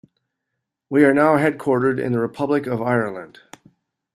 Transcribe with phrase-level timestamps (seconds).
[0.89, 3.39] We are now headquartered in the Republic of Ireland.